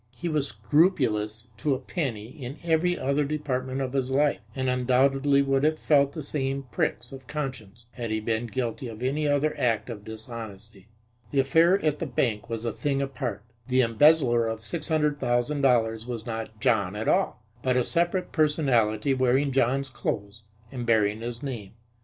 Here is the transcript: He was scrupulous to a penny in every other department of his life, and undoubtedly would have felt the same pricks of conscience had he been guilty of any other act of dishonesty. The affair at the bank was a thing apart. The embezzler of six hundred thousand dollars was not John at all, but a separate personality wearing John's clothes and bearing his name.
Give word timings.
He 0.15 0.27
was 0.27 0.47
scrupulous 0.47 1.49
to 1.57 1.75
a 1.75 1.79
penny 1.79 2.29
in 2.29 2.57
every 2.63 2.97
other 2.97 3.23
department 3.23 3.81
of 3.81 3.93
his 3.93 4.09
life, 4.09 4.39
and 4.55 4.67
undoubtedly 4.67 5.43
would 5.43 5.63
have 5.63 5.77
felt 5.77 6.13
the 6.13 6.23
same 6.23 6.63
pricks 6.71 7.11
of 7.11 7.27
conscience 7.27 7.85
had 7.91 8.09
he 8.09 8.19
been 8.19 8.47
guilty 8.47 8.87
of 8.87 9.03
any 9.03 9.27
other 9.27 9.53
act 9.59 9.91
of 9.91 10.03
dishonesty. 10.03 10.87
The 11.29 11.41
affair 11.41 11.79
at 11.85 11.99
the 11.99 12.07
bank 12.07 12.49
was 12.49 12.65
a 12.65 12.71
thing 12.73 12.99
apart. 12.99 13.43
The 13.67 13.81
embezzler 13.83 14.47
of 14.47 14.63
six 14.63 14.87
hundred 14.87 15.19
thousand 15.19 15.61
dollars 15.61 16.07
was 16.07 16.25
not 16.25 16.59
John 16.59 16.95
at 16.95 17.07
all, 17.07 17.43
but 17.61 17.77
a 17.77 17.83
separate 17.83 18.31
personality 18.31 19.13
wearing 19.13 19.51
John's 19.51 19.89
clothes 19.89 20.45
and 20.71 20.83
bearing 20.83 21.21
his 21.21 21.43
name. 21.43 21.73